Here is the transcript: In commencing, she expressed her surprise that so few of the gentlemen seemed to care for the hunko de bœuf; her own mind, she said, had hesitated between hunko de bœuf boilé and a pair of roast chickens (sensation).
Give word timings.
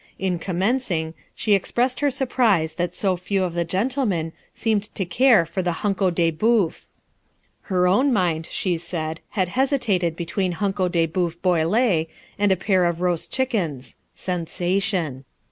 In 0.17 0.39
commencing, 0.39 1.13
she 1.35 1.53
expressed 1.53 1.99
her 1.99 2.09
surprise 2.09 2.73
that 2.73 2.95
so 2.95 3.15
few 3.15 3.43
of 3.43 3.53
the 3.53 3.63
gentlemen 3.63 4.33
seemed 4.51 4.85
to 4.95 5.05
care 5.05 5.45
for 5.45 5.61
the 5.61 5.73
hunko 5.85 6.09
de 6.09 6.31
bœuf; 6.31 6.87
her 7.69 7.85
own 7.87 8.11
mind, 8.11 8.47
she 8.49 8.79
said, 8.79 9.19
had 9.37 9.49
hesitated 9.49 10.15
between 10.15 10.53
hunko 10.53 10.91
de 10.91 11.05
bœuf 11.05 11.37
boilé 11.37 12.07
and 12.39 12.51
a 12.51 12.55
pair 12.57 12.85
of 12.85 12.99
roast 12.99 13.31
chickens 13.31 13.95
(sensation). 14.15 15.23